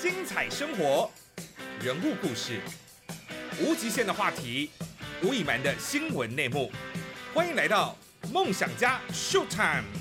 [0.00, 1.10] 精彩生活，
[1.82, 2.60] 人物故事，
[3.60, 4.70] 无极限的话题，
[5.20, 6.70] 无隐瞒的新闻内幕，
[7.34, 7.96] 欢迎来到
[8.32, 9.97] 梦想家 Show Time。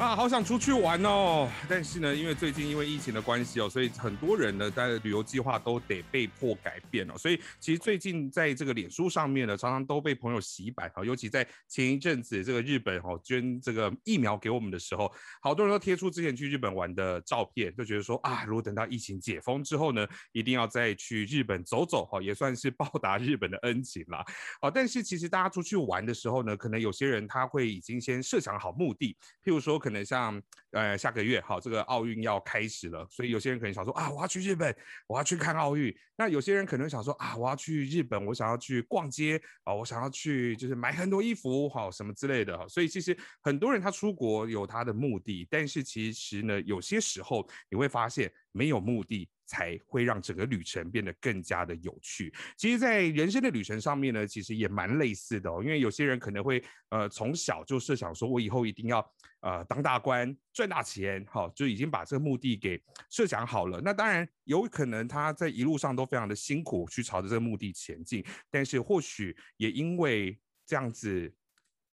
[0.00, 1.46] 啊，好想出去玩哦！
[1.68, 7.18] 但是呢，因为最近因为疫情的关系哦，所以很多人呢，在旅游计划都得被迫改变哦。
[7.18, 11.04] 所以其实最近在这个脸书上面呢，常常都被朋友洗版哈。
[11.04, 15.12] 尤其在前一阵子，这个日本哈捐这个疫苗给我们的时候，
[15.42, 24.24] 好多人都贴出之前去日本玩的照片，就觉得说啊，如果等到疫情解封之后呢，一定要再去日本走走哈，也算是报答日本的恩情啦。
[24.62, 29.89] 好，但是其实大家出去玩的时候呢，可能有些人他会已经先设想好目的，譬如说可。
[29.90, 30.40] 可能像
[30.70, 34.74] 呃下个月好，这个奥运要开始了，所以有些人可能想说啊，我要去日本，
[35.08, 35.92] 我要去看奥运。
[36.16, 42.68] 那有些人可能想说啊，我要去日本，我想要去逛街啊，我想要去就是买很多衣服好什么之类的。
[42.68, 49.28] 所以其实很多人他出国有他的目的，但是其实呢，有些时候你会发现没有目的。
[49.50, 52.32] 才会让整个旅程变得更加的有趣。
[52.56, 55.60] 其实，在人生的旅程上面呢，其实也蛮类似的哦。
[55.60, 59.04] 因为有些人可能会呃从小就设想说，我以后一定要
[59.40, 63.80] 呃当大官赚大钱，好，就已经把这个目的给设想好了。
[63.80, 71.34] 那当然有可能他在一路上都非常的辛苦去朝着这个目的前进，但是或许也因为这样子。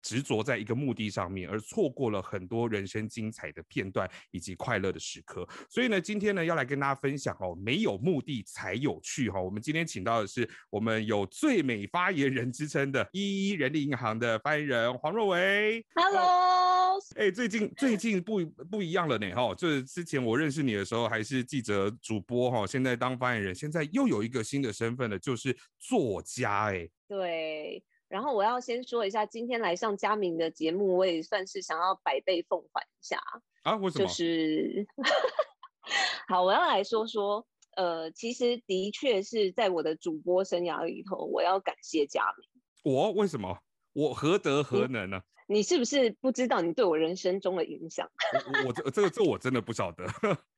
[0.01, 5.47] 执着在一个目的上面，而错过了很多人生精彩的片段以及快乐的时刻。
[5.69, 9.39] 所以呢，今天呢要来跟大家分享哦，没有目的才有趣哈。
[9.39, 15.85] 我们今天请到的是我们有最美发言人之称的一一人力银行的发言人黄若维。
[15.95, 26.89] Hello，哎，最近最近不不一样了呢哈，就是之前我认识你的时候还是记者主播哈，现在当发言人，现在又有一个新的身份了，就是作家哎。
[27.07, 27.83] 对。
[28.11, 33.17] 然后我要先说一下，今天来上佳明的节目，我也算是想要百倍奉还一下
[33.63, 33.77] 啊！
[33.77, 34.05] 为什么？
[34.05, 34.85] 就是
[36.27, 42.93] 好，我要来说说，呃，其实的确是在我的主播生涯里头，我要感谢佳明。
[42.93, 43.59] 我为什么？
[43.93, 45.21] 我何德何能呢？
[45.47, 48.09] 你是不是不知道你对我人生中的影响？
[48.63, 50.05] 我我这这个这我真的不晓得。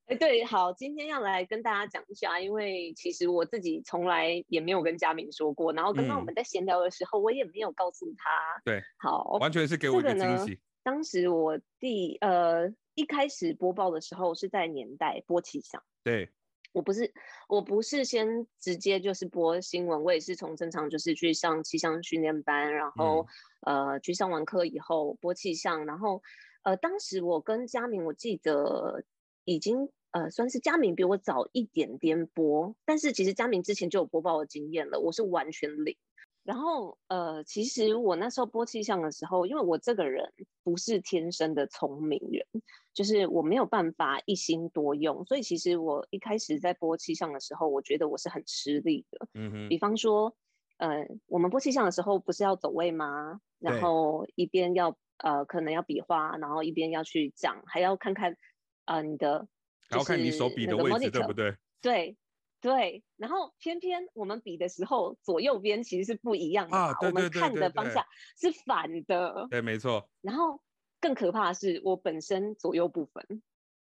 [0.07, 8.29] 哎，对，好，今天要来跟大家讲一下，因为其实我自己从来也没有跟嘉敏说过，然后刚刚我们在闲聊的时候，我也没有告诉他。
[8.65, 10.59] 对，好，完全是给我一个惊喜。
[10.83, 16.29] 当时我第呃一开始播报的时候是在年代播气象，对
[16.73, 17.13] 我不是
[17.47, 23.25] 我不是先直接就是播新闻，我也是从正常就是去上气象训练班，然后
[23.61, 26.21] 呃去上完课以后播气象，然后
[26.63, 29.05] 呃当时我跟佳敏，我记得。
[29.45, 35.95] 已经呃算是佳明比我早一点点播，但是其实佳明之前就有播报的经验了，我是完全零。
[36.43, 40.29] 然后呃，其实我那时候播气象的时候，因为我这个人
[40.61, 42.45] 不是天生的聪明人，
[42.93, 49.25] 就是我没有办法一心多用，所以其实我一开始在播气象的时候，我觉得我是很吃力的。
[49.35, 49.69] 嗯哼。
[49.69, 50.35] 比方说，
[50.79, 53.39] 呃，我们播气象的时候不是要走位吗？
[53.59, 58.35] 然后一边要呃可能要比划，然后一边要去讲，还要看看。
[58.85, 59.47] 啊，你的
[59.89, 61.55] 然后看你手比的位置对不对？
[61.81, 62.17] 对
[62.61, 66.95] 对，然后偏偏我们比的时候，左右边其实是不一样的啊。
[67.01, 68.03] 我们看的方向
[68.39, 69.47] 是反的。
[69.49, 70.09] 对，没错。
[70.21, 70.61] 然后
[71.01, 73.41] 更可怕的是，我本身左右不分。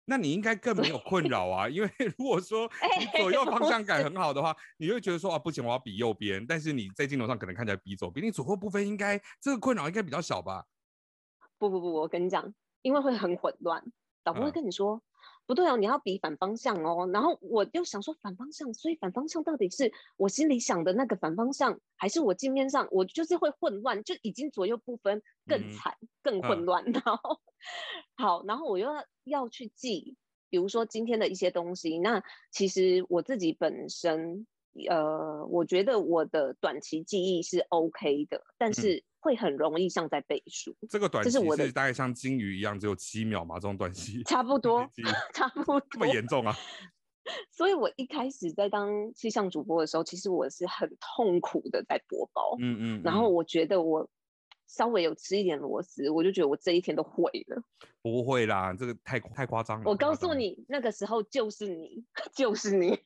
[0.06, 2.70] 那你应该更没有困扰啊，因为如果说
[3.00, 6.46] 你左右方向感很好的话，你会觉得说啊，不行，我要比右边。
[6.48, 10.66] 但是你在镜头上可能看起来比左边，你左右部分，应该这个困扰应该比较小吧？
[11.58, 12.54] 不不不，我跟你讲，
[12.84, 13.84] 因为会很混乱。
[14.28, 15.02] 导播会跟你说，
[15.46, 17.10] 不对哦，你要比反方向哦。
[17.14, 22.90] 然后我又想说反方向，所以反方向到底是我心里想的那个反方向，还是我镜面上？
[22.92, 26.84] 我就是会混乱，就已经左右不分，更惨，更混乱。
[26.92, 27.40] 然后
[28.18, 30.18] 好，然后我又要要去记，
[30.50, 31.98] 比如说今天的一些东西。
[32.00, 32.22] 那
[32.52, 34.46] 其实我自己本身，
[34.90, 39.06] 呃，我觉得我的短期记忆是 OK 的，但是。
[39.28, 43.56] 会很容易像在背书，这个短期是大概像金鱼一样，只有七秒嘛？
[43.56, 44.90] 这种短期差不 多，
[45.36, 46.56] 差不多这么严重啊？
[47.52, 54.10] 所以我一开始在当气象主播的时候，其实我是很痛苦的在播报，嗯嗯，然后我觉得我
[54.66, 57.62] 稍微有吃一点螺丝，我就觉得我这一天都毁了。
[58.02, 59.90] 不会啦，这个太太夸张了。
[59.90, 62.98] 我告诉你，那个时候就是你， 就是你。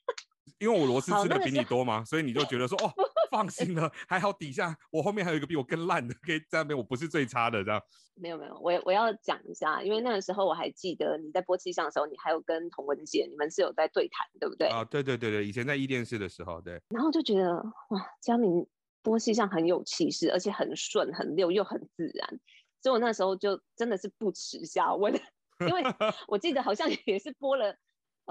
[0.60, 2.94] 因为我螺丝吃的比你多嘛，所以你就觉得说哦，
[3.32, 7.82] 放心了，还好底下我后面还有一个比我更烂的，可以在那边我不是最差的这样。
[8.16, 14.68] 没有没有，我我要讲一下，因为那个时候我还记得你在播气象的时候，你还有跟童文姐，你们是有在对谈，对不对？
[14.68, 16.80] 啊，对对对对，以前在一电视的时候，对。
[16.90, 17.56] 然后就觉得
[17.90, 18.68] 哇，佳明
[19.02, 22.40] 播气象很有气势，而且很顺很溜又很自然，
[22.82, 25.14] 所以我那时候就真的是不耻下问。
[25.62, 25.84] 因为
[26.28, 27.76] 我记得好像也是播了，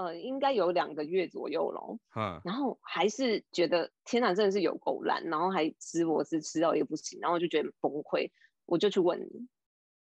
[0.05, 1.99] 呃，应该有两个月左右咯。
[2.15, 8.29] 嗯，然后还是觉得天哪，真的是有够烂，然后还吃螺丝吃到也不行，然后我就觉得崩溃，
[8.65, 9.47] 我就去问你，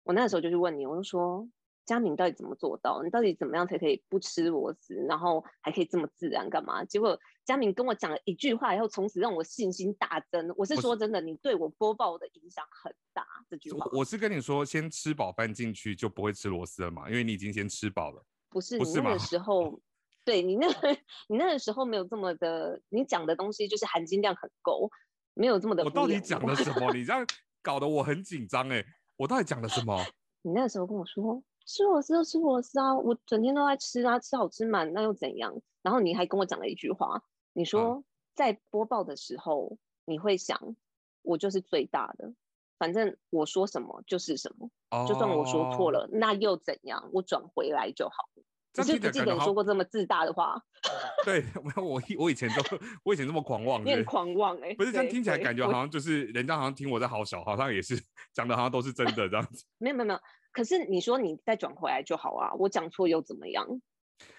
[0.03, 1.47] 我那时候就去问你，我就说。
[1.85, 3.01] 佳敏到底怎么做到？
[3.01, 6.47] 你到底怎么样才可以不吃螺丝，然后还可以这么自然？
[6.47, 6.85] 干嘛？
[6.85, 10.53] 结果佳敏跟我讲了一句话，然后从此让我信心大增。
[10.55, 13.25] 我是说真的，你对我播报的影响很大。
[13.49, 18.23] 这句话，我是跟你说，先吃饱饭进去就不会吃螺丝了嘛，因为你已经先吃饱了。
[18.49, 19.81] 不是，你那个时候，
[20.29, 20.89] 对你那个，
[21.27, 24.87] 你那个时候没有这么的，你讲的东西就是含金量很够，
[25.33, 25.83] 没有这么的。
[25.83, 26.91] 我到底讲了什么？
[26.93, 27.25] 你这样
[27.63, 28.85] 搞得我很紧张哎！
[29.17, 29.99] 我到底讲了什么？
[30.43, 31.41] 你那个时候跟我说。
[31.65, 35.59] 吃螺丝就吃螺丝啊，我整天都在吃啊，吃好吃满，那又怎样？
[35.81, 37.23] 然后你还跟我讲了一句话，
[37.53, 38.03] 你说
[38.35, 40.75] 在播报的时候，你会想，
[41.23, 42.33] 我就是最大的，
[42.77, 44.69] 反正我说什么就是什么，
[45.07, 47.09] 就算我说错了，那又怎样？
[47.13, 48.29] 我转回来就好。
[48.75, 50.61] 你是不记得你说过这么自大的话？
[51.25, 51.43] 对，
[51.75, 58.01] 我我我以前都我以前这么狂妄，你很狂妄哎，不是这样听起来感觉好像就是人家好像听我在好小，好像也是
[58.33, 59.65] 讲的好像都是真的这样子。
[59.77, 60.19] 没有没有没有。
[60.51, 63.65] 可是你说你再转回来就好啊，我讲错又怎么样？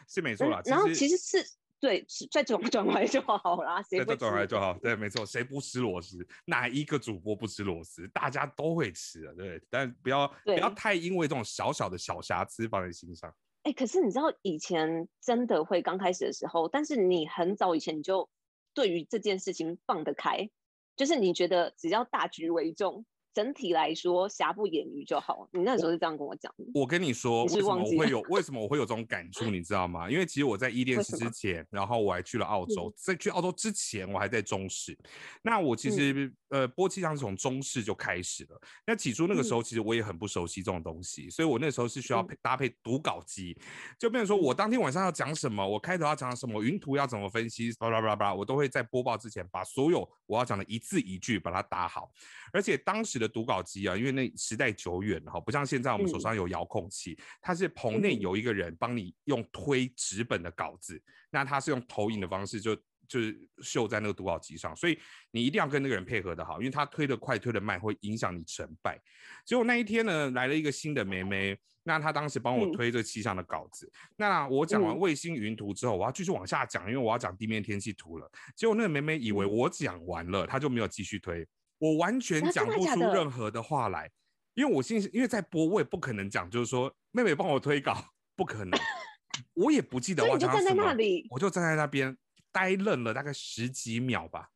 [0.09, 0.61] 是没错啦。
[0.65, 1.45] 然后其实是
[1.79, 3.83] 对，再转 转回来就好啦。
[3.83, 5.25] 再转回来就好，对，没错。
[5.25, 6.27] 谁不吃螺丝？
[6.47, 8.07] 哪一个主播不吃螺丝？
[8.09, 9.63] 大家都会吃的，对。
[9.71, 13.33] 但不要不要太因为这种小小的小瑕疵放在心上。
[13.63, 18.29] 哎，可是你知道以前真的会刚开始的时候，但是你很早以前你就
[18.73, 20.49] 对于这件事情放得开，
[20.97, 23.05] 就是你觉得只要大局为重。
[23.33, 25.49] 整体来说，瑕不掩瑜就好。
[25.53, 26.65] 你那时候是这样跟我讲的。
[26.75, 30.11] 我跟你说，为什么我会有为什么我会有这种感触，你知道吗？
[30.11, 32.93] 因为其实我在伊甸斯之前，然后我还去了澳洲。
[32.97, 34.97] 在去澳洲之前，我还在中视。
[35.43, 38.61] 那我其实呃，播气象是从中视就开始了。
[38.85, 43.57] 那起初那个时候，其实我也很不熟悉这种东西，所以我那时候是需要配搭配读稿机，
[43.97, 52.11] 就变成说我当天晚上要讲什么，我开头要讲什么，云图要怎么分析，巴拉巴拉巴拉，我都会在播报之前把所有我要讲的一字一句把它打好。
[52.53, 61.01] 而且当时的读稿机啊，因为那时代久远哈，不像现在我们手上有遥控器，它是棚内有一个人帮你用推纸本的稿子，
[61.31, 62.75] 那他是用投影的方式就
[63.07, 64.99] 就是秀在那个读稿机上，所以
[65.31, 69.01] 你一定要跟那个人配合的好，因为他推的快推的慢会影响你成败。
[69.45, 78.31] 结果那一天呢，来了一个新的妹妹，那她当时帮我推这气象的稿子，那我讲完卫星云图之后，我要继续往下讲，因为我要讲地面天气图了。
[78.55, 81.47] 结果那个妹妹以为我讲完了，她就没有继续推。
[81.81, 84.09] 我完全讲不出任何的话来，
[84.55, 88.05] 因为我心因为在播，我也不可能讲，就是说妹妹帮我推稿，
[88.37, 88.79] 不可能，
[89.55, 90.95] 我也不记得我讲什么，
[91.31, 92.15] 我就站在那边
[92.53, 94.51] 呆愣了大概十几秒吧，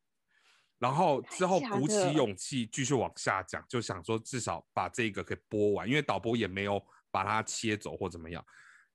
[0.77, 6.79] 然后之后鼓起勇气继续往下讲，就想说至少把这个给播完，因为导播也没有
[7.09, 8.45] 把它切走或怎么样，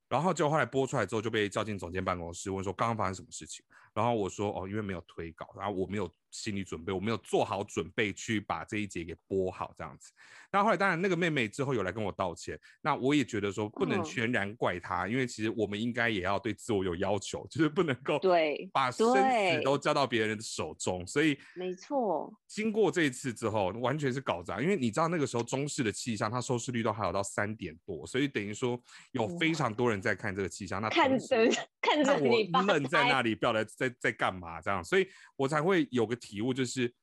[0.09, 6.11] 然后就后来播出来之后就被叫进总监办公室问说刚刚发生什么事情，然后我说哦因为没有推稿，然后我没有。
[6.33, 10.13] 心理准备，我没有做好准备去把这一节给播好，这样子。
[10.53, 21.05] 那后来当然那个妹妹之后有来跟我道歉，那我也觉得说不能全然怪她，因为其实我们应该也要对自我有要求，就是不能够对把生死都交到别人的手中。
[21.05, 28.81] 所以没错，经过这一次之后，完全是搞砸，因为你知道那个时候中式的气象，它收视率都还有到三点多，所以等于说
[29.11, 30.81] 有非常多人在看这个气象。
[30.81, 31.49] 那看着
[31.81, 36.21] 看着你愣在那里，不晓得在在干嘛这样，所以我才会有个。
[36.21, 36.95] 体悟就是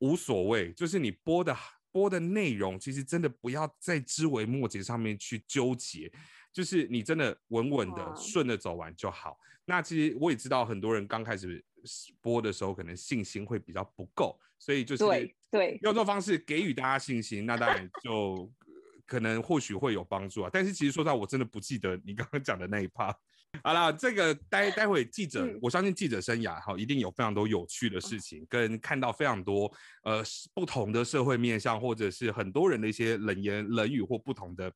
[0.00, 1.56] 无所谓，就是你播的
[1.90, 6.12] 播的内容，其实真的不要在枝微末节上面去纠结，
[6.52, 9.38] 就是你真的稳稳的顺着走完就好。
[9.64, 11.64] 那其实我也知道很多人刚开始
[12.20, 15.02] 播的时候，可能信心会比较不够，所以就是
[15.50, 18.52] 对用这种方式给予大家信心，那当然就
[19.06, 20.50] 可能或许会有帮助啊。
[20.52, 23.18] 但是其实说实话，我真的不记得你刚刚讲的那一趴。
[23.62, 29.70] 好了，这个待待会记者，我相信记者生涯哈，一定有非常多有趣的事情，跟看到非常多
[30.04, 30.22] 呃
[30.54, 34.70] 不同的社会面向，或者是很多人的一些冷言冷语或不同的，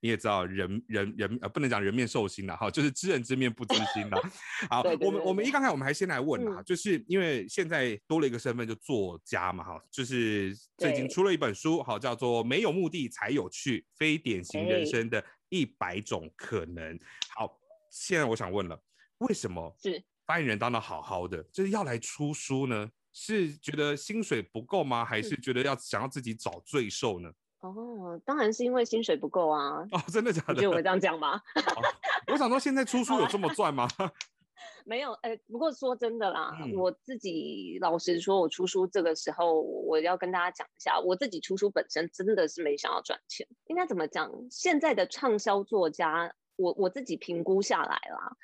[0.00, 4.22] 你也知道人人人呃不能讲人面兽心了哈，就是知人知面不知心了。
[4.70, 16.94] 好，我们我们一刚才我们还先来问啊，就是因为现在多了一个身份，就作家嘛哈，就是最近出了一本书，好叫做《没有目的才有趣：非典型人生的一百种可能》。
[17.34, 17.58] 好。
[18.00, 18.80] 现在我想问了，
[19.18, 22.88] 为什么是发言人当的好好的，就是要来出书呢？
[23.12, 25.04] 是觉得薪水不够吗？
[25.04, 27.30] 还是觉得要想要自己找罪受呢？
[27.60, 29.84] 哦，当然是因为薪水不够啊！
[29.90, 30.54] 哦，真的假的？
[30.54, 31.42] 你觉得我这样讲吗？
[32.30, 33.88] 我想说，现在出书有这么赚吗？
[34.86, 43.46] 没有，哎，不过说真的啦，我自己老实说，我出书这个时候，我要跟大家讲一下，我自己出书本身真的是没想要赚钱。
[43.66, 44.30] 应该怎么讲？
[44.50, 46.32] 现在的畅销作家。
[46.58, 48.36] 我我自己评估下来啦，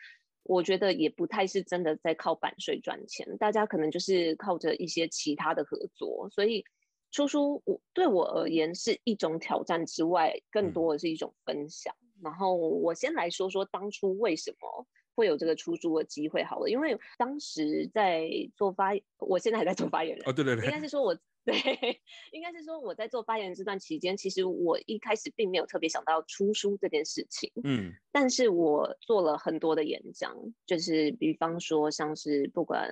[0.44, 6.64] 我觉得也不太是真的在靠版税赚钱，大家可能就是靠着一些其他的合作，所以
[7.10, 11.92] 出书我对我而言是一种挑战之外，更多的是一种分享。
[12.22, 21.16] 然后我先来说说当初为什么会有这个出书的机会好了，因为当时在做发，我现在还在做发言人哦，对对对，应该是说我。
[21.46, 22.00] 对，
[22.32, 27.52] 应该是说我在做发言这段期间，其实我一开始并没有特别想到出书这件事情。
[27.64, 30.34] 嗯，但是我做了很多的演讲，
[30.64, 32.90] 就是比方说像是不管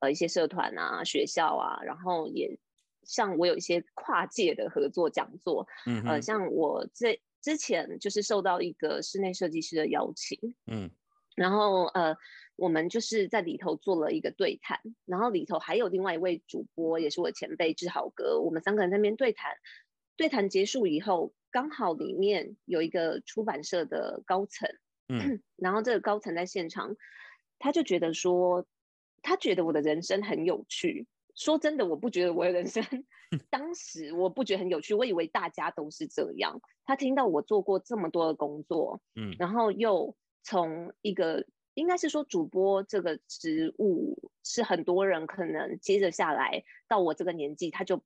[0.00, 2.58] 呃一些社团啊、学校啊，然后也
[3.04, 5.66] 像我有一些跨界的合作讲座。
[5.86, 10.38] 嗯，呃，像我这之前就是受到一个室内设计师的邀请。
[10.66, 10.90] 嗯。
[11.36, 12.16] 然后呃，
[12.56, 19.52] 我们就是在里头做了一个对谈，然后里头还有另外一位主播，也是我前辈志豪哥，我们三个人在那边对谈。
[20.16, 24.68] 对谈结束以后，刚好里面有一个出版社的高层，
[25.08, 26.96] 嗯， 然后这个高层在现场，
[27.58, 28.64] 他就觉得说，
[29.22, 31.06] 他觉得我的人生很有趣。
[31.34, 32.84] 说真的，我不觉得我的人生，
[33.50, 36.60] 当时我不觉得很有趣，我以为大家都是这样。
[36.84, 40.14] 他听到我做过这么多的工作，嗯，然后又。
[40.46, 48.02] 从一个应该是说主播这个职务是很多人可能接着下来到我这个年纪，他就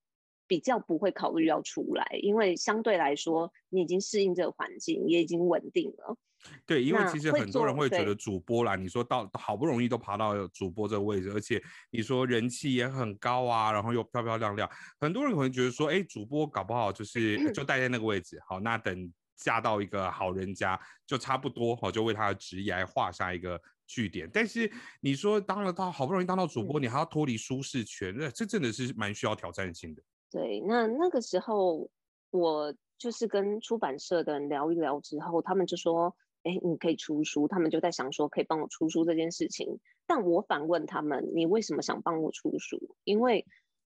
[0.47, 6.17] 比较不会考虑要出来，因为相对来说你已经适应这个环境，也已经稳定了。
[6.65, 11.61] 对，因为其实很多人会觉得主播啦，你说到好不容易都爬到主播这个位置，而且
[11.91, 14.71] 你说人气也很高啊，然后又漂漂亮亮，
[15.01, 19.13] 很多人可能觉得说，哎，主播搞不好就是 就待在那个位置，好，那等。
[19.39, 24.29] 嫁到一个好人家就差不多哦，就为他的职业画下一个句点。
[24.31, 30.03] 但是你说当了到好不容易当到主播，你还要脱离舒适圈，那这真的是蛮需要挑战性的。
[30.31, 31.89] 对，那那个时候
[32.31, 39.79] 我就是跟出版社的人聊一聊之后，他们就说：“哎，你可以出书。”他们就在想说可以帮我出书这件事情。
[40.07, 43.47] 但我反问他们：“你为什么想帮我出书？”因为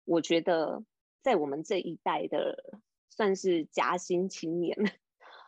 [0.05, 0.83] 我觉得
[1.21, 2.79] 在我们这一代的
[3.09, 4.77] 算是夹心青年。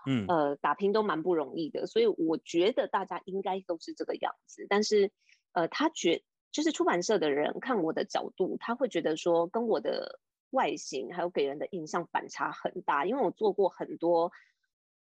[0.06, 4.66] 嗯，呃，打拼都蛮不容易的，所以我觉得大家应该都是这个样子。
[4.70, 5.12] 但是，
[5.54, 10.20] 呃，他觉就是出版社的人看我的角度，他会觉得说跟我的
[10.52, 14.32] 外形还有给人的印象反差很大，因为我做过很多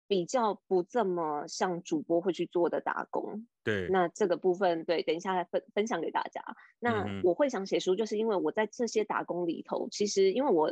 [0.08, 3.46] 比较不这么像主播会去做的打工。
[3.62, 6.42] 对，那这个部分，对，等一下来分分享给大家。
[6.78, 10.70] 那我会想写书，就是因为我在这些打工里头，其实因为我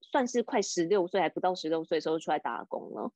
[0.00, 3.12] 算是快十六岁，还不到十六岁时候出来打工了。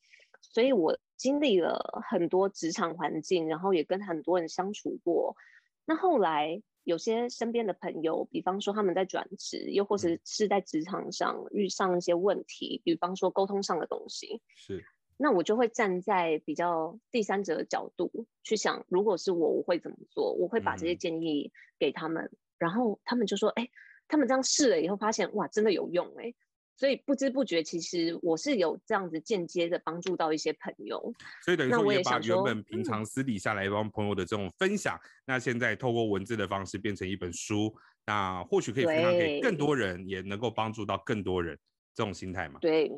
[0.53, 5.37] 所以我经历了很多职场环境，然后也跟很多人相处过。
[5.85, 14.85] 那后来有些身边的朋友，比方说他们在转职，又或者是在职场上遇上一些问题，比方说沟通上的东西，是。
[15.17, 20.33] 那我就会站在比较第三者的角度去想，如果是我，我会怎么做？
[20.33, 23.69] 我会把这些建议给他们，然后他们就说：“哎，
[24.09, 26.35] 他们这样试了以后，发现哇，真的有用哎。”
[26.77, 31.01] 所以不知不觉，其实我是有这样子间接的帮助到一些朋友。
[31.45, 37.73] 所以等于说，也把原本平常私底下来帮朋友的这种分享，那现在透过文字的方式变成一本书，
[38.05, 41.57] 那或许可以分享给更多人，也能够帮助到更多人，
[41.95, 42.59] 这种心态嘛？
[42.61, 42.91] 对，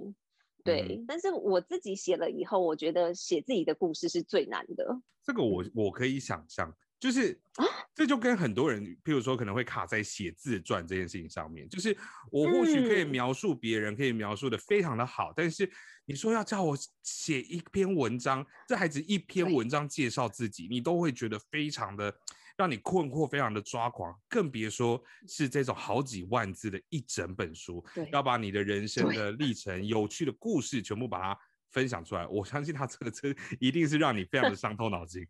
[0.64, 1.04] 对。
[1.06, 4.98] 但是我自己写了以后，我觉得写自己的故事是最难的。
[5.22, 6.74] 这个我我可以想象。
[6.98, 11.68] 就是啊，这就跟很多人，譬如说可能会卡在写自传这件事情上面。
[11.68, 11.96] 就是
[12.30, 15.70] 我或许可以描述别人，可以描述的非常的好，但是
[16.06, 22.14] 你说要叫我写一篇文章，这孩子一篇文章介绍自己，你都会觉得非常的
[22.56, 31.38] 让你困惑，非常的抓狂，更别说是这种好几万字的一整本书，要把你的人生的历程、有趣的故事全部把它
[31.72, 32.26] 分享出来。
[32.26, 35.26] 我相信他这个真一定是让你非常的伤透脑筋。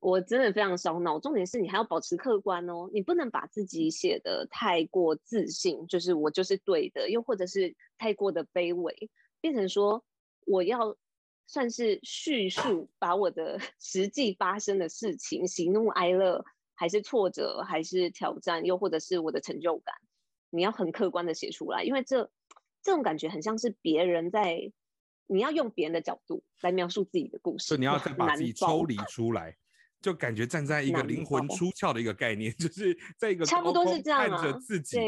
[0.00, 9.10] 我真的非常烧脑，重点是你还要保持客观哦，你不能把自己写的太过自信，就是我就是对的，又或者是太过的卑微，
[9.42, 10.02] 变成说
[10.46, 10.96] 我要
[11.46, 19.94] 算是叙述，把我的 实际发生的事情，喜怒哀乐，还是挫折，还是挑战，又或者是我的成就感，
[20.48, 22.30] 你要很客观的写出来，因为这
[22.82, 24.72] 这种感觉很像是别人在，
[25.26, 29.58] 你要用别人的角度来描述自己的故事，所以你要再把自己抽离出来。
[30.00, 34.98] 就感觉站在一个灵魂出窍的一个概念， 就是在一个差不多是这样看着自己，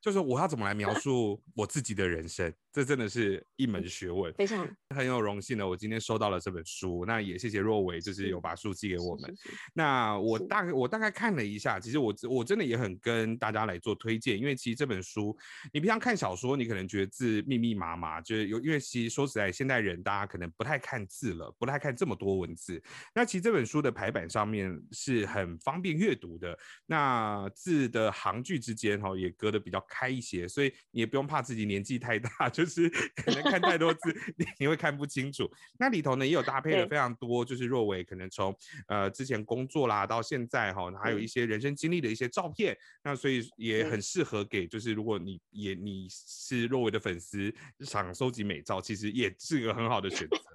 [0.00, 5.66] 就是我要怎么来描述我自己的人生，这真的是一门学问，非常很有荣幸呢。
[5.66, 9.34] 我今天收到了这本书，那也谢谢若维，就是有把书寄给我们。
[9.34, 15.34] 是是是那我大概我大概看了一下，其实我我真的也很跟大家来做推荐，因为其实这本书，
[15.72, 22.78] 你平常看小说，你可能觉得字密密麻麻，就是有因为其实说实在，现代人大家可能不太看字了，不太看这么多文字。
[23.14, 26.54] 那其实这本书的排版上面是很方便阅读的，
[26.84, 35.50] 那字的行距之间哈也隔得比较开一些，所以你也不用怕自己年纪太大， 就是可能看太多字你 你会看不清楚。
[35.78, 38.56] 那里头呢也有搭配了非常多，就是若伟可能从
[38.88, 50.36] 呃之前工作啦到现在哈，还有一些人生经历的一些照片，那所以也很适合给就是如果你也你是若伟的粉丝，想收集美照，其实也是一个很好的选择。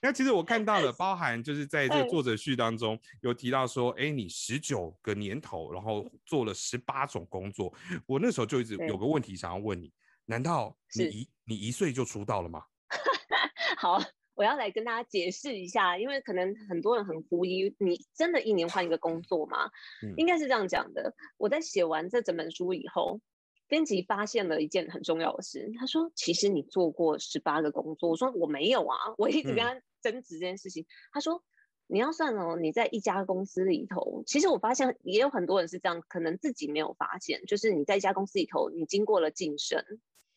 [0.00, 7.74] 那其实我看到了， 包含就是在这个嗯作者序当中有提到说，哎，你十九个年头，然后做了十八种工作。
[8.06, 9.92] 我那时候就一直有个问题想要问你，
[10.30, 12.62] 难道你一你一岁就出道了吗？
[13.78, 13.98] 好，
[14.34, 19.70] 我要来跟大家解释一下，因为可能很多人很狐疑，你真的一年换一个工作吗？
[20.02, 21.14] 嗯应该是这样讲的。
[21.38, 23.22] 我在写完这整本书以后，
[23.68, 30.84] 编辑发现了一件很重要的事，他说：“其实你做过十八个工作。”我说：“我没有啊，我一直跟嗯他争执这件事情。
[31.10, 31.42] 他说。
[31.90, 39.82] 你要算哦，你在一家公司里头，其实我发现也有很多人是这样，可能自己没有发现，就是你在一家公司里头，你经过了晋升，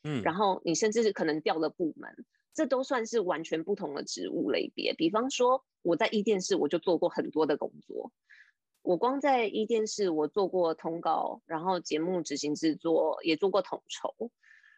[0.04, 2.10] 嗯，然后你甚至是可能调了部门，
[2.54, 4.94] 这都算是完全不同的职务类别。
[4.94, 8.12] 比方说，我在一电视我就做过很多的工作，
[8.82, 14.32] 我光在一电视我做过通告，然后节目执行制作，也做过统筹，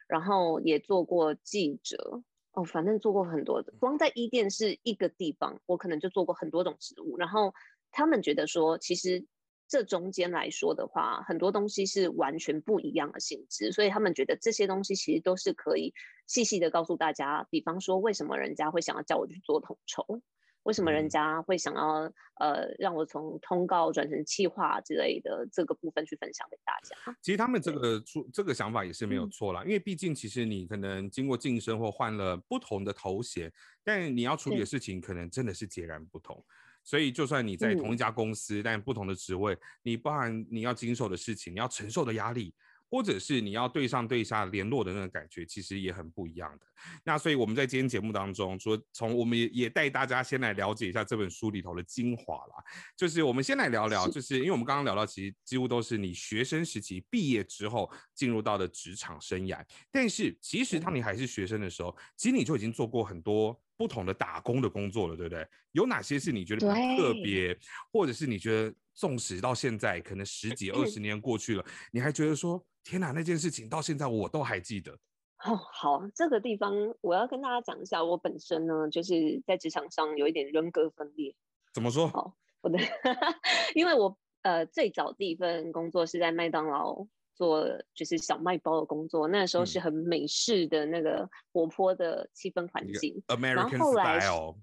[0.07, 2.23] 然后也做过记者。
[2.55, 7.17] 哦，反正做过很多的，光在一电视一个地方，我可能就做过很多种职务。
[7.17, 7.51] 然后
[7.91, 9.25] 他们觉得说，其实
[9.73, 15.91] 这中间来说的话，很多东西是完全不一样的性质，所以他们觉得这些东西其实都是可以
[16.27, 17.47] 细细的告诉大家。
[17.49, 20.21] 比方说，为什么人家会想要叫我去做统筹？
[20.61, 27.17] 为什么人嗯家会想要呃让我从通告转成企划之类的这个部分去分享给大家？
[27.19, 33.51] 其实他们这个出这个想法也是没有嗯错啦，因为毕竟其实你可能经过晋升或换了不同的头衔，
[33.83, 36.45] 但你要处理的事情可能真的是截然不同。
[36.83, 42.53] 所以就算你在同一嗯家公司，但不同的职位，你包含你要经手的事情，你要承受的压力。
[42.89, 46.65] 或者是你要对上对下联络的那个感觉，其实也很不一样的。
[47.03, 52.63] 那所以我们在今天节目当中，说从我们也也带大家先来了解一下这本书里头的精华啦。
[52.95, 59.65] 就是我们先来聊聊，就是因为我们刚刚聊到，其实几乎都是你学生时期毕业之后进入到的职场生涯。
[59.91, 65.47] 但是其实当你还是学生的时候，其实你就已经做过很多不同的打工的工作了，对不对？
[65.71, 67.57] 有哪些是你觉得特对别，
[67.91, 74.91] 或者是你觉得纵使到现在可能十几二十年过去了，你还觉得说天哪，那件事情到现在我都还记得。
[75.45, 81.35] 哦，好，这个地方我要跟大家讲一下，我本身呢就是在职场上有一点人格分裂。
[81.73, 82.07] 怎么说？
[82.07, 82.77] 好，我的，
[83.75, 89.81] 因为我呃最早第一份工作是在麦当劳做就是小卖包的工作，那时候是嗯。
[89.81, 93.21] 很美式的那个活泼的气氛环境。
[93.27, 94.55] American 后来是 style，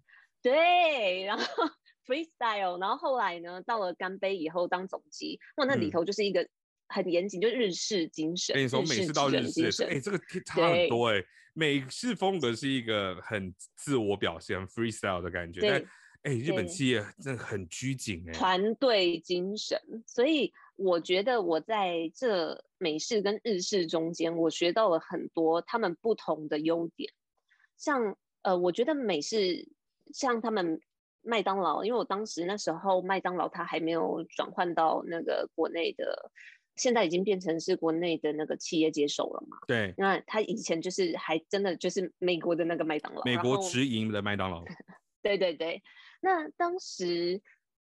[0.42, 1.44] 对，然后
[2.06, 5.90] freestyle，然后后来呢，到了干杯以后当总机，哇，那里嗯。
[5.90, 6.48] 头就是一个
[6.88, 9.84] 很严谨，就日式精神，跟你说美式到日式。
[9.84, 11.22] 哎、这个天差很多哎、
[11.54, 15.84] 美式风格是一个很自我表现、freestyle 的感觉，但
[16.22, 27.12] 对哎、日本企业真的很拘谨哎、团队精神，所以我觉得我在这美式跟日式中间，我学到了很多他们不同的优点。
[27.76, 29.68] 像呃，我觉得美式
[30.12, 30.80] 像他们
[31.22, 36.30] 麦当劳，因为我当时那时候麦当劳它还没有转换到那个国内的，
[36.76, 39.56] 现在已经变成是国内的那个企业接手了嘛。
[39.66, 44.64] 对，那他以前就是还真的就是美国的那个麦当劳，美国直营的麦当劳，
[45.22, 45.82] 对对对，
[46.20, 47.42] 那当时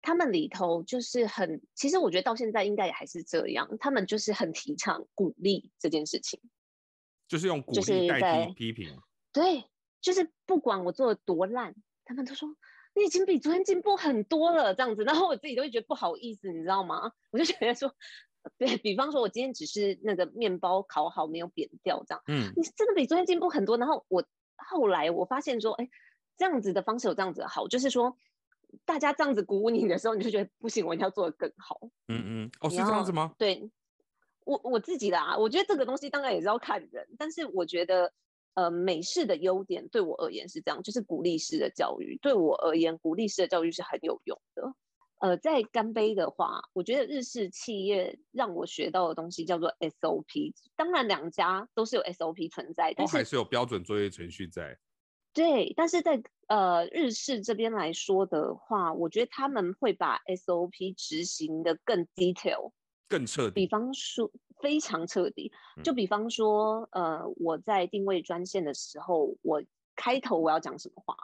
[0.03, 6.41] 他们里头就是很，其实我觉得到现在应该也还是这样，他们就是很提倡鼓励这件事情。
[7.27, 8.99] 就是用鼓就是励代替批评。
[9.33, 9.65] 对，
[10.01, 12.49] 就是不管我做的多烂，他们都说
[12.95, 15.05] 你已经比昨天进步很多了，这样子。
[15.05, 17.13] 然后我自己都会觉得不好意思，你知道吗？
[17.31, 17.95] 我就觉得说，
[18.57, 23.77] 对比方说，我今天只是那个面包烤好没有扁掉这样，嗯，你真的比昨天进步很多。
[23.77, 24.25] 然后我
[24.57, 25.89] 后来我发现说，哎，
[26.39, 28.17] 这样子的方式有这样子的好，就是说
[28.85, 31.79] 大家这样子鼓舞你的时候，你就觉得不行，我一定要做的更好。
[32.07, 33.35] 嗯嗯，哦，是这样子吗？
[33.37, 33.71] 对
[34.45, 38.13] 我我自己的啊，我觉得这个东西当然也是要看人，但是我觉得，
[38.55, 44.73] 呃，美式的优点对我而言是这样，就是鼓励式的教育，对我而言，鼓励式的教育是很有用的。
[45.21, 50.55] 呃，在干杯的话，我觉得日式企业让我学到的东西叫做 SOP。
[50.77, 54.79] 当然，两家都是有 SOP 存在，但是还是有标准作业程序在。
[55.33, 62.73] 对，但是在呃日式这边来说的话，我觉得他们会把 SOP 执行的更 detail，
[63.09, 63.53] 更彻底。
[63.55, 65.53] 比方说，非常彻底。
[65.85, 69.63] 就比方说，呃，我在定位专线的时候，我
[69.95, 71.17] 开头我要讲什么话，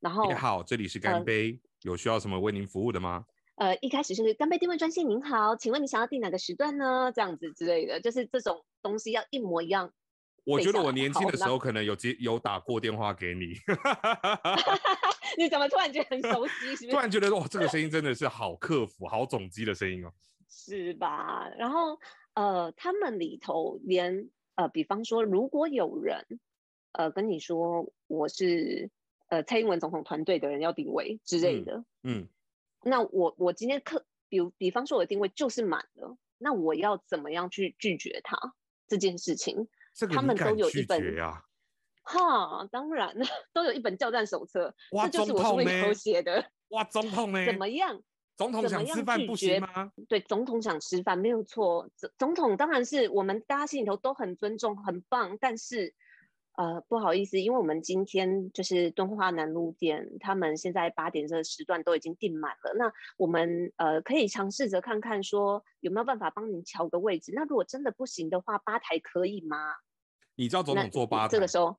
[0.00, 1.60] 然后你好，这里是干杯。
[1.82, 3.26] 有需要什么为您服务的吗？
[3.56, 7.12] 呃，一开始是干杯定位专线，您好，请问你想要定哪个时段呢？
[7.14, 9.92] 这样子之类的，就是这种东西要一模一样。
[10.46, 13.54] 我觉得我年轻的时候可能有接有打过电话给你。
[15.36, 16.86] 你怎么突然觉得很熟悉？
[16.88, 20.12] 突然觉得哇，这个声音真的是好客服、好总机的声音哦。
[20.48, 21.48] 是吧？
[21.58, 21.98] 然后
[22.34, 26.24] 呃，他们里头连呃，比方说，如果有人
[26.92, 28.90] 呃跟你说我是。
[29.28, 32.28] 呃，蔡英文总统团队的人要定位之类的，嗯，
[32.84, 38.54] 那我我今天客，比如比方说我的定位就是满了，那我要怎么样去拒绝他
[38.86, 39.66] 这件事情？
[40.10, 41.42] 他们都有一本呀，
[42.02, 46.44] 哈，当然了 都有一本教战手册，这就是我书里头写的。
[46.70, 47.46] 哇，总统呢？
[47.46, 48.00] 怎么样？
[48.36, 49.92] 总统想吃饭不行吗？
[50.08, 55.94] 对，总统想吃饭没有错，总总统当然是我们大家心里头都很尊重，很棒，但是。
[56.58, 62.72] 呃，不好意思，因为我们今天就是敦化南路店，他们现在八点这个时段都已经订满了。
[62.78, 67.30] 那我们呃可以尝试着看看，说有没有办法帮您调个位置。
[67.34, 69.74] 那如果真的不行的话，吧台可以吗？
[70.36, 71.76] 你知道总统坐吧台，这个时候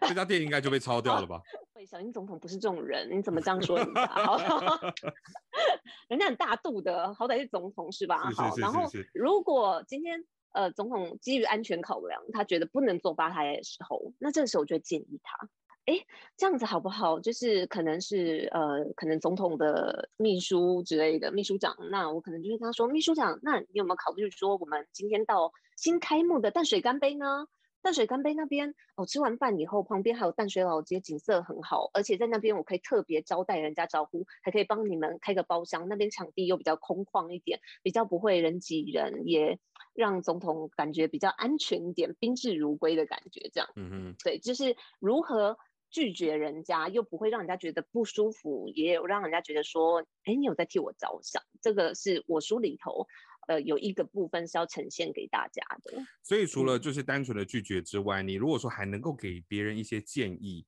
[0.00, 1.40] 这家店应该就被抄掉了吧？
[1.74, 4.08] 对，小英总统不是这种人，你怎么这样说人家？
[6.08, 8.30] 人家很大度的，好歹是总统是吧？
[8.30, 10.24] 好，然后如果今天。
[10.52, 15.46] 呃，总统基于安全考量，他觉得不能做吧台的时候，那这个时候我就建议他，
[15.84, 16.00] 哎，
[16.38, 17.20] 这样子好不好？
[17.20, 27.46] 就是可能是呃，可能总统的秘书之类的秘书长，那我可能就是跟他说，秘书长，那你有没有考虑说，我们今天到新开幕的淡水干杯呢？
[27.80, 39.58] 淡水干杯那边，哦，吃完饭以后，旁边还有淡水老街，景色很好，而且在那边我可以特别招待人家招呼，还可以帮你们开个包厢，那边场地又比较空旷一点，比较不会人挤人，也
[39.94, 45.56] 让总统感觉比较安全一点，宾至如归的感觉，这样，嗯嗯，对，就是如何
[45.90, 53.06] 拒绝人家，又不会让人家觉得不舒服，也有让人家觉得说，哎，你有在替我着想，这个是我书里头。
[53.48, 60.64] 呃，有一个部分是要呈现给大家的，所以除了就是单纯的拒绝之外，你如果说还能够给别人一些建议，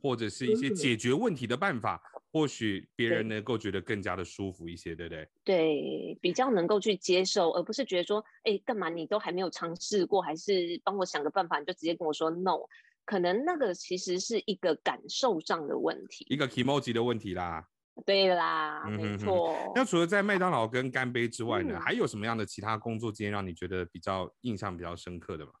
[0.00, 2.00] 或者是一些解决问题的办法，
[2.32, 5.28] 或许别人能够觉得更加的舒服一些，对不对？
[5.44, 12.60] 对，比较能够去接受，而不是觉得说，哎，干嘛你都还没有尝试过，还是帮我想个办法，你就直接跟我说 no，
[13.04, 17.66] 可能那个其实是一个感受上的问题，一个 emoji 的问题啦。
[18.06, 19.54] 对啦，没错。
[19.74, 25.52] 那除了在麦当劳跟干杯之外呢，还有什么样的其他工作经验让你觉得比较印象比较深刻的吗？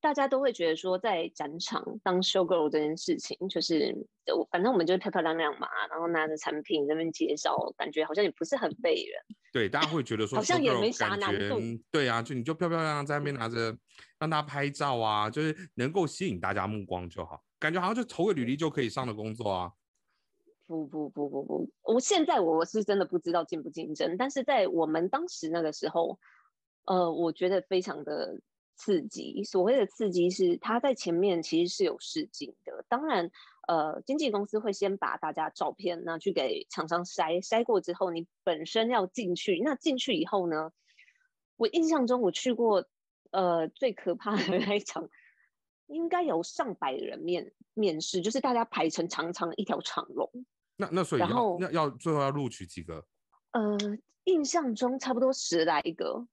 [0.00, 3.94] 大家都会觉得说，在展场当 show girl 这件事情，就是
[4.50, 9.36] 反正我们就是漂漂亮亮嘛，然后拿着产品那边介绍，感觉好像也不是很被人。
[9.52, 11.60] 对，大家会觉得说，好像也没啥难度。
[11.92, 13.76] 对啊，就你就漂漂亮亮在那边拿着，
[14.18, 19.70] 让大家拍照啊，就是能够吸引大家目光就好，感觉好像就投个履历就可以上的工作啊。
[20.66, 26.18] 不不不不不，我现在我是真的不知道竞不竞争，但是在我们当时那个时候，
[26.86, 28.40] 呃，我觉得非常的
[28.76, 29.44] 刺激。
[29.44, 32.84] 所谓的刺激是，他在前面其实是有试镜的。
[32.88, 33.30] 当然，
[33.68, 39.60] 呃，经纪公司会先把大家照片拿去给厂商筛，筛过之后，你本身要进去。
[39.62, 40.72] 那进去以后呢，
[41.56, 42.86] 我印象中我去过，
[43.30, 45.08] 呃，最可怕的那一场。
[45.92, 50.28] 应该有上百人面面试，就是大家排成长长的一条长龙。
[50.76, 53.04] 那那所以要要要最后要录取几个？
[53.52, 53.76] 呃，
[54.24, 56.26] 印象中差不多十来个。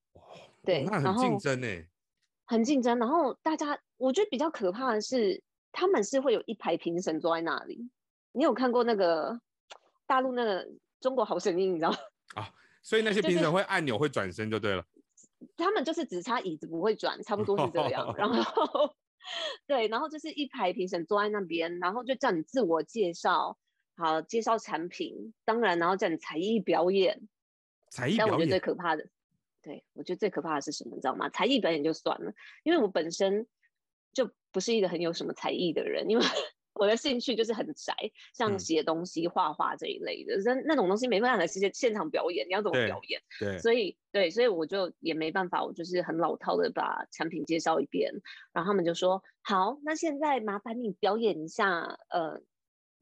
[0.63, 1.87] 对，那很竞争诶，
[2.45, 2.97] 很竞争。
[2.97, 5.41] 然后大家，我觉得比较可怕的是，
[5.71, 7.89] 他们是会有一排评审坐在那里。
[8.31, 9.39] 你有看过那个
[10.07, 10.65] 大陆那个
[11.01, 11.89] 《中国好声音》，你知道？
[12.35, 12.49] 啊，
[12.81, 14.83] 所以那些评审会按钮会转身就对了。
[15.55, 18.13] 他们就是只差椅子不会转，差不多是这样。
[18.17, 18.93] 然后。
[19.67, 23.57] 对，然后就是一排评审坐在那边，然后就叫你自我介绍，
[23.95, 27.27] 好介绍产品，当然，然后叫你才艺表演。
[27.91, 29.07] 才艺表演，但我觉得最可怕的，
[29.61, 31.29] 对我觉得最可怕的是什么，你知道吗？
[31.29, 33.47] 才艺表演就算了，因为我本身
[34.13, 36.25] 就不是一个很有什么才艺的人，因为。
[36.79, 37.93] 我的兴趣就是很宅，
[38.33, 43.21] 像写东西、画画这一类的，那那种东西没办法直接现场表演，你要怎么表演？
[43.37, 48.13] 对，所以对，所以我就也没办法，我就是很老套的把产品介绍一遍，
[48.53, 52.41] 然后他们就说好，那现在麻烦你表演一下，呃，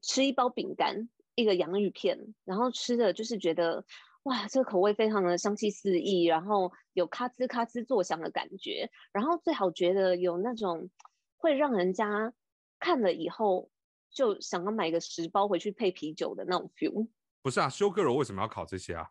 [0.02, 3.84] 吃一包饼干，一个洋芋片，然后吃的就是觉得
[4.24, 10.90] 哇，这个口味非常的香气四溢，然后有咔吱咔吱作响的感觉，然后最好觉得有那种
[11.36, 12.32] 会让人家
[12.78, 13.70] 看了以后
[14.10, 17.08] 就想要买个十包回去配啤酒的那种 feel。
[17.42, 19.08] 不是啊，修 girl 为什么要考这些啊？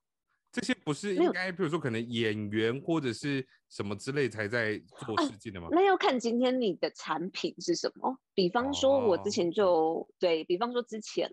[0.51, 5.67] 这些不是应该，比如说可能演员或者是什么之类才在做试镜的吗？
[5.71, 8.17] 那要看今天你的产品是什么。
[8.33, 11.31] 比方说，我之前就对比方说之前。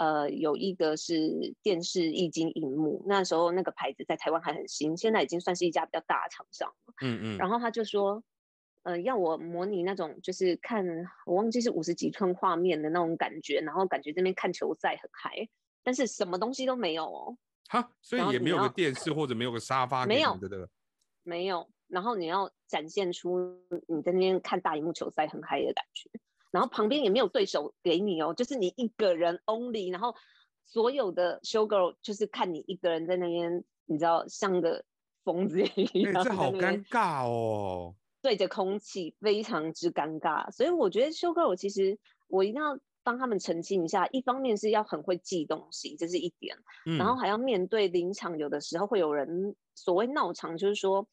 [0.00, 6.94] 呃，有一个是电视液晶荧幕，那时候那个牌子在台湾还很新，现在已经算是一家比较大的厂商了。
[7.02, 7.36] 嗯嗯。
[7.36, 8.22] 然后他就说，
[8.82, 10.84] 呃，要我模拟那种就是看
[11.26, 15.48] 我忘记是五十几寸画面的那种感觉，然后感觉这边看球赛很嗨，
[15.82, 17.36] 但是什么东西都没有哦。
[17.68, 20.68] 哈，所以也没有个电视或者没有个沙发，没有的，
[21.22, 21.68] 没有。
[21.86, 26.10] 然后你要展现出你在那边看大荧幕球赛很嗨的感觉。
[26.50, 30.14] 然后旁边也没有对手给你哦，就是你一个人 only，然后
[30.64, 34.82] 所有的 show girl 就是看你一个人在那边，你知道像个
[35.24, 37.94] 疯子一样，这好尴尬哦，
[38.28, 40.50] 对着空气非常之尴尬。
[40.50, 46.54] 所以我觉得 show girl 其实我一定要帮他们澄清一下，一方面是要很会记东西，这是一点，
[46.98, 51.08] 然后还要面对临场，有的时候会有人所谓闹场，就是说。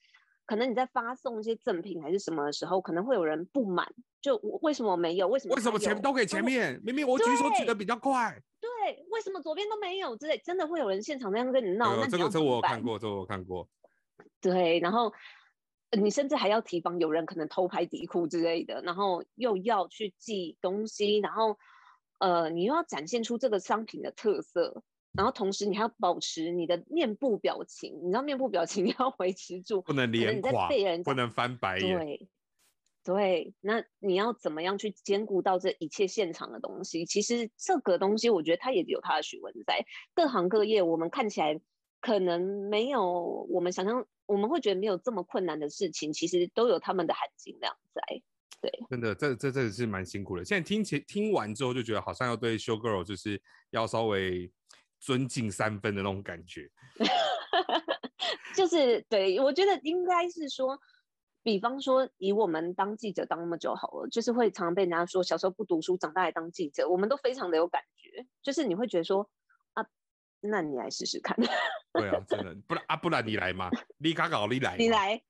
[0.47, 5.27] 可能你在发送一些赠品还是什么的时候，可能会有人不满，就为什么没有？
[5.27, 5.55] 为什么？
[5.55, 6.79] 为什么前都给前面？
[6.83, 8.39] 明明我举手举的比较快。
[8.61, 10.15] 对，为什么左边都没有？
[10.17, 11.95] 之类，真的会有人现场那样跟你闹。
[11.95, 13.67] 那这个这我看过，这我看过。
[14.39, 15.11] 对，然后
[15.95, 21.57] 你甚至还要提防有人可能偷拍底裤之类的，然后又要去寄东西，然后
[22.19, 24.83] 呃，你又要展现出这个商品的特色。
[25.17, 30.67] 然后同时你还要保持你的面部表情，你知道面部表情 你要维持住，不能脸垮，
[31.05, 31.97] 不能翻白眼。
[31.97, 32.27] 对，
[33.01, 37.05] 对，那你要怎么样去兼顾到这一切现场的东西？
[37.05, 39.85] 其实这个东西，我觉得它也有它的学问在。
[40.13, 41.57] 各行各业，我们看起来
[42.05, 48.01] 可能没有我们想象，我们会觉得没有这么困难的事情，其实都有他们的含金量在。
[48.61, 50.45] 对，真的，这这真的是蛮辛苦的。
[50.45, 53.41] 现在听起听完之后，就觉得好像要对 show girl 就是
[53.71, 54.51] 要稍微。
[54.97, 56.67] 尊敬三分的那种感觉，
[58.55, 60.79] 就是对我觉得应该是说，
[61.43, 69.44] 比方说以我们当记者当那么久好了，就是会常常被人家说小时候不读书，长大来当记者，我们都非常的有感觉，就是你会觉得说啊，
[70.49, 71.35] 那你来试试看。
[71.93, 75.21] 对啊，真的，不然啊，不然你来嘛，你卡搞你来，你来，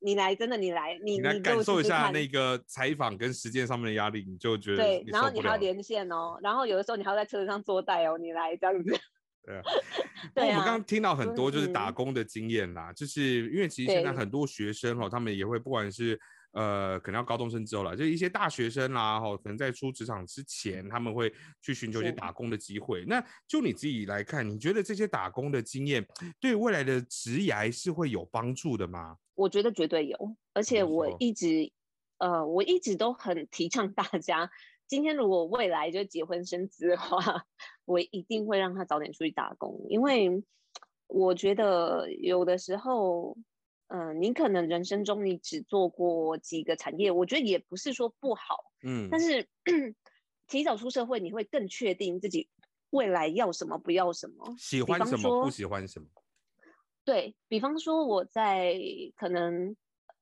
[0.00, 8.98] 你来，真的你来，你来感受一下那个采访跟时间上面的压力，你就觉得对，然后你还要连线哦，然后有的时候你还要在车子上坐待哦，你来这样子。
[10.34, 16.16] 对啊，我们刚刚听到很多就是打工的经验啦，就是因为其实现在很多学生哦，他们也会不管是
[16.52, 23.04] 呃可能要高中生之后了，就一些大学生啦哈，可能在出职场之前，他们会去寻求一些打工的机会。
[23.06, 26.06] 那就你自己来看，你觉得这些打工的经验
[26.40, 29.16] 对未来的职涯是会有帮助的吗？
[29.34, 31.72] 我觉得绝对有，而且我一直
[32.18, 34.50] 呃我一直都很提倡大家。
[34.86, 37.46] 今天如果未来就结婚生子的话，
[37.86, 40.44] 我一定会让他早点出去打工，因为
[41.06, 43.34] 我觉得有的时候，
[43.94, 49.46] 嗯，你可能人生中你只做过几个产业，我觉得也不是说不好，嗯，但是
[50.48, 52.48] 提早出社会，你会更确定自己
[52.88, 56.08] 未来要什么，不要什么，喜欢什么，不喜欢什么。
[57.04, 58.74] 对比方说，我在
[59.16, 59.76] 可能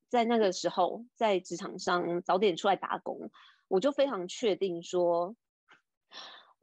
[0.08, 3.30] 在那个时候在职场上早点出来打工。
[3.68, 5.36] 我就非常确定说，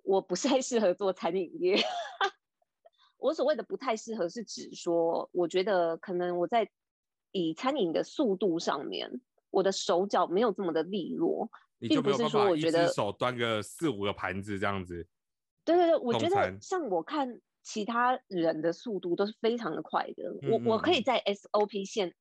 [0.03, 1.77] 我不太适合做餐饮业。
[3.17, 6.69] 我所谓的不太适合，是指说，我觉得可能我在
[7.31, 15.07] 以餐饮的速度上面，我的手脚没有这么的利落，并不是说我觉得手端个四五个盘子这样子。
[15.63, 22.13] 对对对，我觉得像我看其他人的速度都是非常的快的，我我可以在 SOP 线。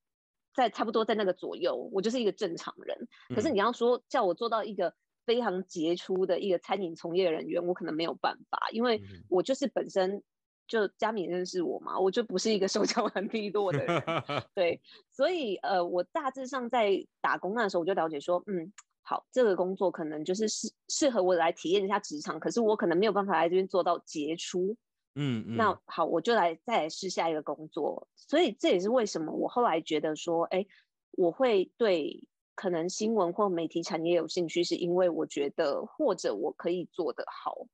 [0.55, 3.09] 在差不多在那个左右，我就是一个正常人。
[3.35, 4.95] 可是你要说叫我做到一个
[5.27, 10.23] 非常杰出的一个餐饮从业人员，我可能没有办法，因为我就是本身
[10.67, 14.03] 就佳敏认识我嘛，我就不是一个手脚很利落的人。
[14.55, 24.77] 对，所以呃，我大致上在打工那时候，我就了解说，嗯，好，这个工作可能就是适适合我来体验一下职场，可是我可能没有办法来这边做到杰出。
[25.19, 30.67] 嗯，那好，我就来再来试下一个工作，所以这也是为什么我后来觉得说，哎，
[31.13, 32.23] 我会对
[32.55, 37.67] 可能新闻或媒体产业有兴趣，是因为我觉得或者我可以做得好，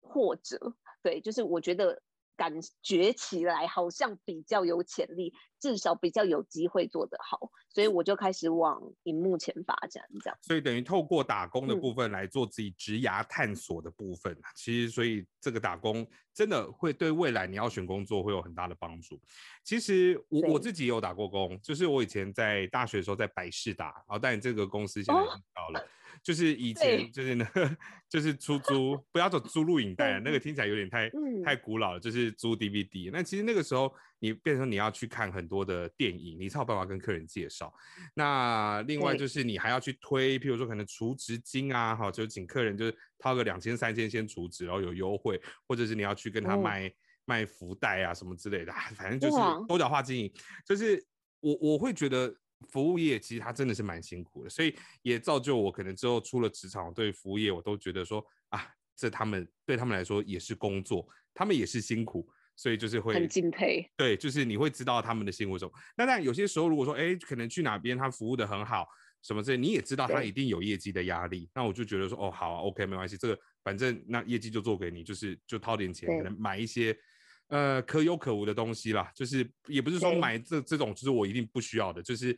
[0.00, 2.00] 或者对，就是我觉得
[2.34, 7.38] 感觉起来好像比较有潜力，至少比较有机会做得好，
[7.68, 10.38] 所以我就开始往荧幕前发展，这样。
[10.40, 19.20] 所以等于透过打工的部分来做自己职涯探索的部分，其实所以这个打工真的会对未来你要选工作会有很大的帮助。
[19.62, 25.86] 其实我我自己有打过工，就是我以前在大学的时候在百事打，然后但这个公司现在已经倒了。
[26.22, 27.46] 就是以前就是呢，
[28.08, 31.10] 就是出租，不要走租录影带，那个听起来有点太
[31.44, 32.00] 太古老了。
[32.00, 33.10] 就是租 DVD。
[33.12, 37.72] 那其实那个时候你变成你要去看很多的电影，你才有办法跟客人介绍。
[38.14, 46.92] 那另外就是你还要去推，譬如说可能储值金啊，哈，就请客人就是掏个两千三千先储值，然后有优惠，或者是你要去跟他卖
[47.24, 50.32] 卖福袋啊什么之类的，反正就是多角化经营。
[50.64, 51.04] 就是
[51.40, 52.34] 我我会觉得。
[52.68, 63.86] 服务业其实它真的是蛮辛苦的，所以也造就我可能之后出了职场，对服务业我都觉得说啊，这他们对他们来说也是工作，他们也是辛苦，所以就是会很敬佩。
[63.96, 65.72] 对，就是你会知道他们的辛苦什么。
[65.96, 68.86] 那但有些时候如果说哎，可能去哪边他服务的很好，
[69.22, 76.96] 什么之类，你也知道他一定有业绩的压力，那我就觉得说哦好啊，OK 没关系，这个反正那业绩就做给你，就是就掏点钱，可能买一些。
[77.48, 82.36] 呃，可有可无的东西啦，就是也不是说买这这种，就是我一定不需要的，就是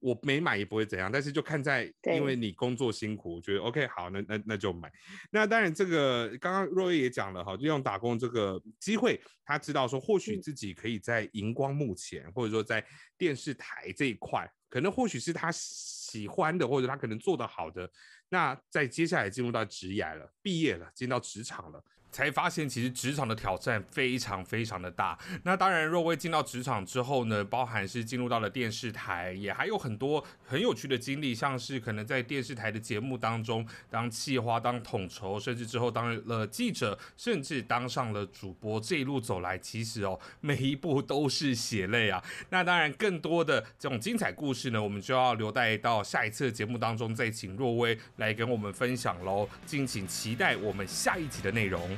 [0.00, 1.10] 我没买也不会怎样。
[1.10, 4.92] 但是就看在，因为你工作辛苦，我觉得 OK 好，那那那就买。
[5.30, 12.84] 那当然，这个刚刚若叶也讲了哈，就用打工这个机会，他知道说或许自己可以在荧光幕前，或者说在
[13.16, 17.88] 电视台这一块，可能或许是他喜欢的，或者他可能做得好的。
[18.28, 21.82] 那在接下来进入到职业了，毕业了，进到职场了。
[22.10, 25.18] 才发现，其实职场的挑战非常非常的大。
[25.42, 38.80] 那当然，若薇进到职场之后呢，包含是进入到了电视台，也还有很多很有趣的经历，像是可能在电视台的节目当中当企划、当统筹，甚至之后当了记者，甚至当上了主播。
[38.80, 42.22] 这一路走来，其实哦，每一步都是血泪啊。
[42.50, 49.48] 那当然，更多的这种精彩故事呢，我们就要留待到下一次的节目当中再请若薇来跟我们分享喽。
[49.66, 51.97] 敬请期待我们下一集的内容。